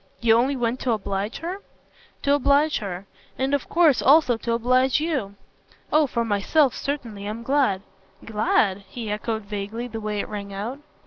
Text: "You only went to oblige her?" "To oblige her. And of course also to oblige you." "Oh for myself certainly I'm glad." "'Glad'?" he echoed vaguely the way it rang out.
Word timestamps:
"You 0.19 0.35
only 0.35 0.55
went 0.55 0.79
to 0.79 0.93
oblige 0.93 1.37
her?" 1.41 1.61
"To 2.23 2.33
oblige 2.33 2.79
her. 2.79 3.05
And 3.37 3.53
of 3.53 3.69
course 3.69 4.01
also 4.01 4.35
to 4.37 4.53
oblige 4.53 4.99
you." 4.99 5.35
"Oh 5.93 6.07
for 6.07 6.25
myself 6.25 6.73
certainly 6.75 7.27
I'm 7.27 7.43
glad." 7.43 7.83
"'Glad'?" 8.25 8.79
he 8.89 9.11
echoed 9.11 9.43
vaguely 9.43 9.85
the 9.87 10.01
way 10.01 10.19
it 10.19 10.27
rang 10.27 10.53
out. 10.55 10.79